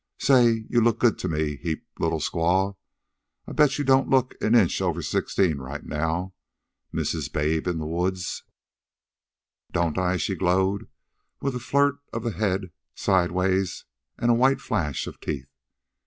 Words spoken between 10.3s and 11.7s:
glowed, with a